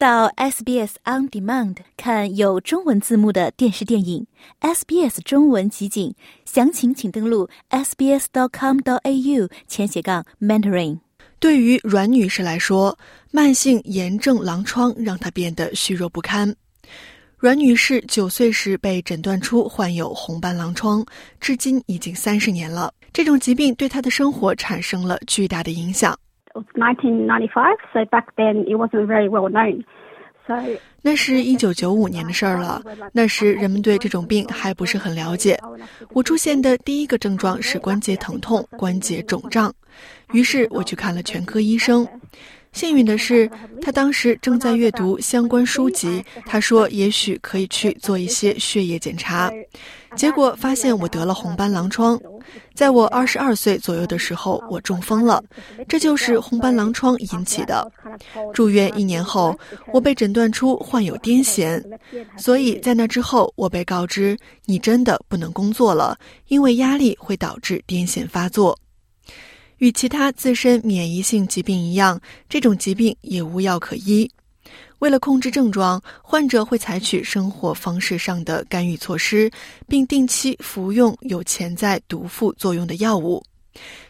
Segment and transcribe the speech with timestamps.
[0.00, 4.26] 到 SBS On Demand 看有中文字幕的电视电影
[4.62, 6.14] SBS 中文集锦，
[6.46, 11.00] 详情请登录 sbs.com.au 前斜杠 mentoring。
[11.38, 12.96] 对于阮女士来说，
[13.30, 16.56] 慢性炎症狼疮让她变得虚弱不堪。
[17.36, 21.04] 阮女士九岁时被诊断出患有红斑狼疮，
[21.38, 22.90] 至今已经三十年了。
[23.12, 26.18] 这种疾病对她的生活产生了巨大的影响。
[26.52, 29.84] It was 1995, so back then it wasn't very well known.
[31.00, 32.82] 那是一九九五年的事儿了。
[33.12, 35.56] 那时人们对这种病还不是很了解。
[36.12, 39.72] 我出现的第一个症状是关节疼痛、关节肿胀，
[40.32, 42.04] 于是我去看了全科医生。
[42.72, 43.50] 幸运的是，
[43.82, 46.24] 他当时正在阅读相关书籍。
[46.46, 49.50] 他说，也许可以去做一些血液检查。
[50.16, 52.18] 结果发现我得了红斑狼疮。
[52.74, 55.42] 在我二十二岁左右的时候，我中风了，
[55.88, 57.90] 这就是红斑狼疮引起的。
[58.54, 59.56] 住院一年后，
[59.92, 61.82] 我被诊断出患有癫痫。
[62.36, 66.16] 所以在那之后，我被告知你真的不能工作了，
[66.48, 68.78] 因为压力会导致癫痫发作。
[69.80, 74.30] 与其他自身免疫性疾病一样，这种疾病也无药可医。
[74.98, 79.50] 为了控制症状，患者会采取生活方式上的干预措施，
[79.88, 83.42] 并定期服用有潜在毒副作用的药物。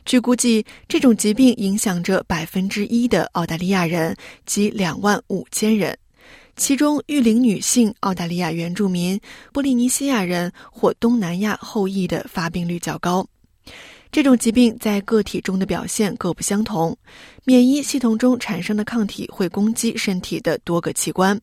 [0.04, 5.96] 据估计，这种疾病影响着百分之一的澳大利亚人及两万五千人，
[6.56, 9.20] 其中育龄女性、澳大利亚原住民、
[9.52, 13.24] 波利尼西亚人或东南亚后裔的发病率较高。
[14.12, 16.96] 这种疾病在个体中的表现各不相同，
[17.44, 21.40] 免疫系统中产生的抗体会攻击身体的多个器官，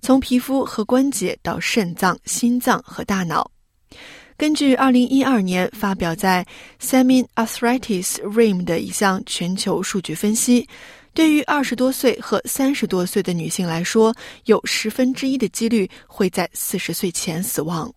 [0.00, 3.48] 从皮肤和关节到肾脏、心脏和大脑。
[4.36, 6.44] 根据2012年发表在
[6.84, 10.66] 《Semin Arthritis Rim》的一项全球数据分析，
[11.14, 14.12] 对于二十多岁和三十多岁的女性来说，
[14.46, 17.92] 有十分之一的几率会在四十岁前死亡。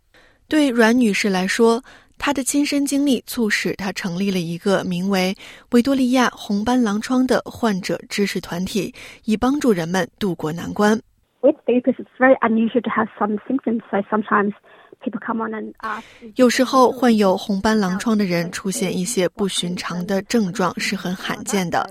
[0.47, 1.83] 对阮女士来说，
[2.17, 5.35] 他的亲身经历促使他成立了一个名为
[5.71, 8.93] “维多利亚红斑狼疮”的患者知识团体，
[9.25, 10.99] 以帮助人们渡过难关。
[11.41, 14.53] With lupus, it's very unusual to have some symptoms, so sometimes
[15.01, 16.01] people come on and ask.
[16.37, 21.87] 有时候患有红斑狼疮的人出现一些不寻常的症状是很罕见的，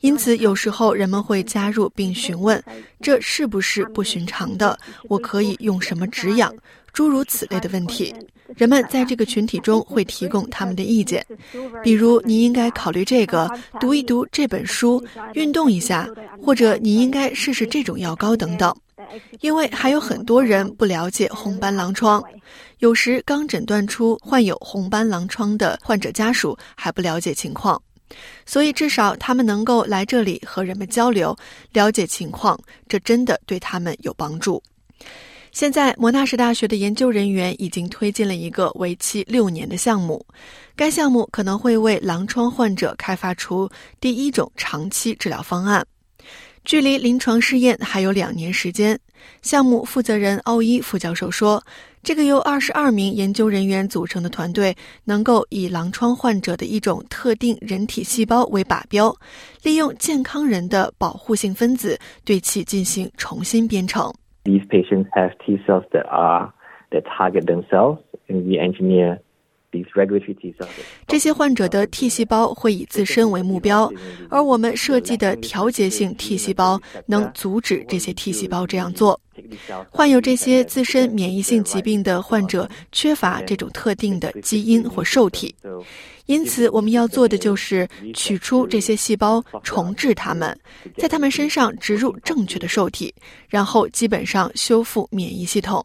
[0.00, 2.62] 因此有时候人们会加入并询问
[3.00, 6.54] 这是不是不寻常的，我可以用什么止痒，
[6.94, 8.14] 诸如此类的问题。
[8.56, 11.26] 人们在这个群体中会提供他们的意见，
[11.82, 13.50] 比如你应该考虑这个，
[13.80, 15.04] 读一读这本书，
[15.34, 16.08] 运动一下，
[16.40, 18.74] 或者你应该试试这种药膏等等。
[19.40, 22.22] 因为还有很多人不了解红斑狼疮，
[22.78, 27.80] 有时刚诊断出患有红斑狼疮的患者家属还不了解情况，
[28.46, 31.36] 所以至少他们能够来这里和人们交流，
[31.72, 34.62] 了解情况，这真的对他们有帮助。
[35.54, 40.26] 现在，莫纳什大学的研究人员已经推进了一个为期六年的项目。
[40.74, 43.70] 该项目可能会为狼疮患者开发出
[44.00, 45.86] 第一种长期治疗方案。
[46.64, 48.98] 距离临床试验还有两年时间。
[49.42, 51.64] 项目负责人奥伊副教授说
[52.02, 59.16] ：“这个由二十二名研究人员组成的团队，能够以狼疮患者的一种特定人体细胞为靶标，
[59.62, 64.12] 利用健康人的保护性分子对其进行重新编程。”
[64.44, 66.52] These patients have T cells that are
[66.92, 69.20] that target themselves, and we engineer
[71.06, 73.90] 这些患者的 T 细胞会以自身为目标，
[74.28, 79.20] 而我们设计的调节性 T 细胞能阻止这些 T 细胞这样做。
[79.90, 85.54] 患有这些自身免疫性疾病的患者缺乏这种特定的基因或受体。
[86.26, 90.56] 因此，我们要做的就是取出这些细胞，重置它们，
[90.96, 93.12] 在它们身上植入正确的受体，
[93.48, 95.84] 然后基本上修复免疫系统。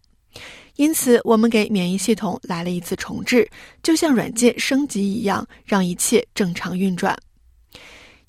[0.80, 3.46] 因此，我们给免疫系统来了一次重置，
[3.84, 7.14] 就像软件升级一样，让一切正常运转。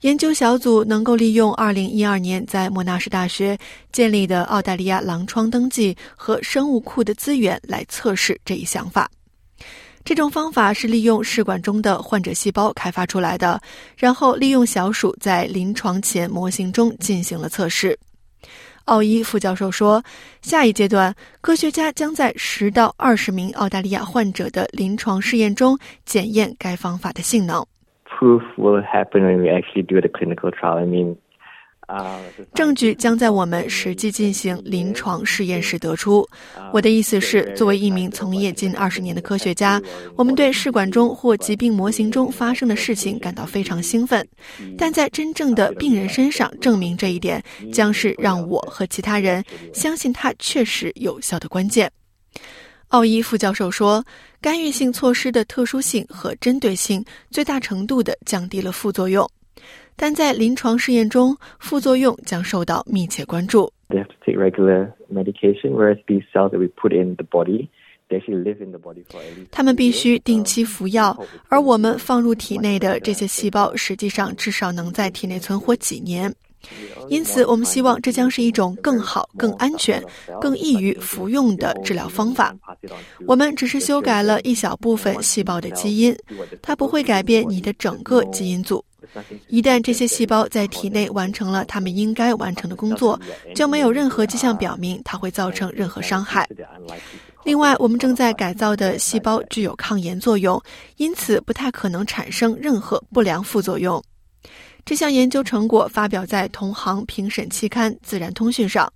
[0.00, 3.56] 研究小组能够利用2012年在莫纳什大学
[3.92, 9.08] 建立的澳大利亚狼疮登记和生物库的资源来测试这一想法。
[10.02, 13.62] 这种方法是利用试管中的患者细胞开发出来的，
[13.96, 17.96] 然后利用小鼠在临床前模型中进行了测试。
[18.86, 20.02] 奥伊副教授说，
[20.42, 27.64] 下一阶段，科学家将在十到二十名澳大利亚患者的临床试验中检验该方法的性能。
[28.06, 30.78] Proof will happen when we actually do the clinical trial.
[30.78, 31.16] I mean.
[32.54, 36.26] 证据将在我们实际进行临床试验时得出。
[36.72, 39.80] 我的意思是，作为一名从业近二十年的科学家，
[40.16, 44.26] 我们对试管中或疾病模型中发生的事情感到非常兴奋，
[44.78, 47.42] 但在真正的病人身上证明这一点，
[47.72, 51.90] 将是让我和其他人相信它确实有效的关键。
[52.88, 54.04] 奥伊副教授说，
[54.40, 59.28] 干预性措施的特殊性和针对性最大程度地降低了副作用，
[60.02, 63.70] 但在临床试验中，副作用将受到密切关注。
[63.90, 67.68] They have to take regular medication, whereas these cells that we put in the body,
[68.08, 69.48] they actually live in the body for at least.
[69.50, 71.14] 他们必须定期服药，
[71.48, 76.34] 而我们放入体内的这些细胞，实际上至少能在体内存活几年。
[77.08, 80.02] 因此，我们希望这将是一种更好、更安全、
[80.40, 82.56] 更易于服用的治疗方法。
[83.26, 86.16] 我们只是修改了一小部分细胞的基因，
[86.62, 88.82] 它不会改变你的整个基因组。
[89.48, 93.18] 一旦这些细胞在体内完成了他们应该完成的工作，
[93.54, 96.48] 就没有任何迹象表明它会造成任何伤害。
[97.44, 100.62] 另外，我们正在改造的细胞具有抗炎作用，
[100.96, 104.02] 因此不太可能产生任何不良副作用。
[104.84, 108.90] 这项研究成果发表在同行评审期刊《自然通讯》上。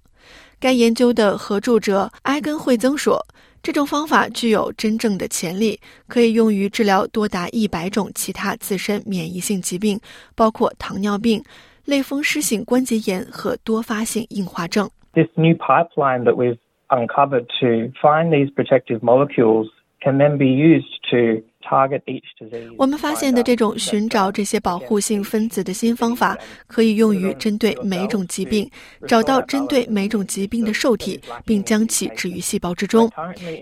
[0.59, 3.23] 该研究的合著者埃根惠增说
[3.65, 9.99] ：“这种方法具有真正的潜力，可以用于治疗多达一百种其他自身免疫性疾病，
[10.37, 11.43] 包括糖尿病、
[11.87, 16.59] 类风湿性关节炎和多发性硬化症。” This new pipeline that we've
[16.91, 19.69] uncovered to find these protective molecules
[20.03, 21.43] can then be used to
[22.77, 28.71] 我们发现的这种寻找这些保护性分子的新方法，可以用于针对每种疾病，
[29.09, 33.11] 找到针对每种疾病的受体，并将其置于细胞之中，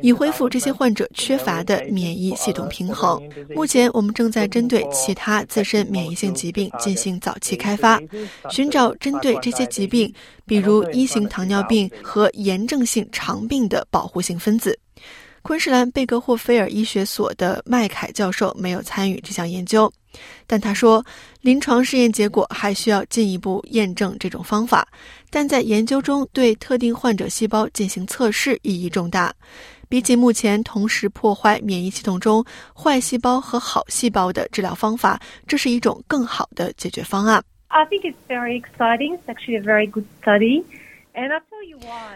[0.02, 3.22] 以恢复这些患者缺乏的免疫系统平衡。
[3.54, 8.00] 目前，我们正在针对其他自身免疫性疾病进行早期开发，
[8.50, 10.12] 寻找针对这些疾病，
[10.44, 14.78] 比如一型糖尿病和炎症性肠病的保护性分子。
[15.42, 19.92] 昆士兰贝格霍菲尔医学所的麦凯教授没有参与这项研究，
[20.46, 21.04] 但他说，
[21.40, 24.86] 临床试验结果还需要进一步验证这种方法。
[25.30, 29.34] 但在研究中对特定患者细胞进行测试意义重大，
[29.88, 37.42] 比起目前同时破坏免疫系统中坏细胞和好细胞的治疗方法，这是一种更好的解决方案。
[37.68, 39.18] I think it's very exciting.
[39.18, 40.62] It's actually a very good study.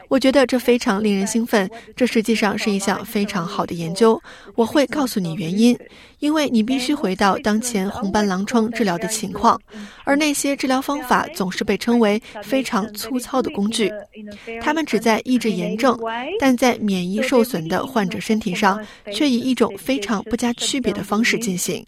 [0.08, 4.20] 我觉得这非常令人兴奋，这实际上是一项非常好的研究。
[4.54, 5.78] 我会告诉你原因，
[6.20, 9.60] 因为你必须回到当前红斑狼疮治疗的情况，
[10.04, 13.92] 而那些治疗方法总是被称为非常粗糙的工具。
[14.62, 15.98] 他们旨在抑制炎症，
[16.38, 18.82] 但在免疫受损的患者身体上
[19.12, 21.84] 却以一种非常不加区别的方式进行。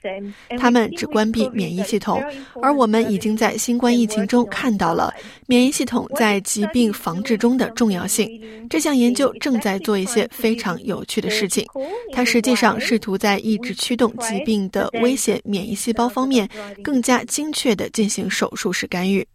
[0.58, 2.22] 他们只关闭免疫系统，
[2.60, 5.14] 而我们已经在新冠疫情中看到了
[5.46, 6.92] 免疫系统在疾病。
[6.98, 8.28] 防治中的重要性。
[8.68, 11.64] 这项研究正在做一些非常有趣的事情。
[12.12, 16.48] 它实际上试图在抑制驱动疾病的危险免疫细胞方面
[16.82, 19.26] 更加精确地进行手术式干预。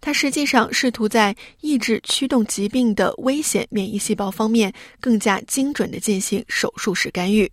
[0.00, 7.50] 它实际上试图在抑制驱动疾病的危险免疫细胞方面更加精准地进行手术式干预。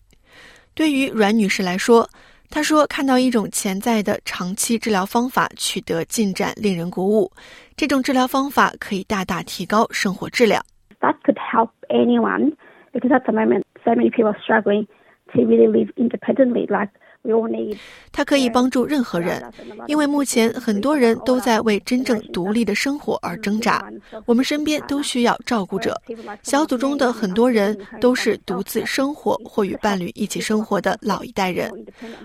[0.74, 2.08] 对于阮女士来说，
[2.50, 7.32] 她说看到一种潜在的长期治疗方法取得进展令人鼓舞。
[7.79, 10.65] 这种治疗方法可以大大提高生活质量。
[11.01, 12.57] That could help anyone
[12.93, 14.87] because at the moment, so many people are struggling
[15.33, 16.67] to really live independently.
[16.69, 16.91] Like
[18.12, 19.44] 它可以帮助任何人，
[19.88, 23.92] 因为目前很多人都在为真正独立的生活而挣扎。
[24.26, 26.02] 我们身边都需要照顾者，
[26.44, 31.72] 小组中的很多人都是独自生活或与伴侣一起生活的老一代人。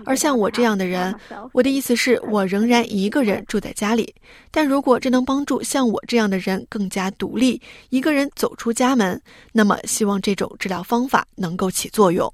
[0.05, 1.13] 而像我这样的人，
[1.51, 4.13] 我的意思是我仍然一个人住在家里。
[4.49, 9.21] 但如果这能帮助像我这样的人更加独立，一个人走出家门，
[9.51, 12.33] 那么希望这种治疗方法能够起作用。